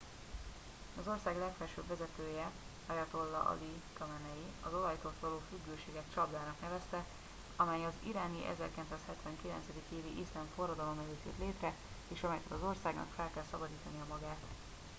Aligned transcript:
az 0.99 1.07
ország 1.07 1.37
legfelsőbb 1.37 1.87
vezetője 1.87 2.49
ayatollah 2.87 3.51
ali 3.51 3.81
khamenei 3.93 4.45
az 4.63 4.73
olajtól 4.73 5.13
való 5.19 5.41
függőséget 5.49 6.03
csapdának 6.13 6.61
nevezte 6.61 7.05
amely 7.55 7.85
az 7.85 7.93
iráni 8.07 8.45
1979. 8.45 9.57
évi 9.89 10.19
iszlám 10.21 10.49
forradalom 10.55 10.97
előtt 10.97 11.25
jött 11.25 11.39
létre 11.39 11.73
és 12.07 12.23
amelytől 12.23 12.57
az 12.57 12.67
országnak 12.67 13.11
fel 13.15 13.29
kell 13.33 13.45
szabadítania 13.51 14.05
magát 14.09 14.43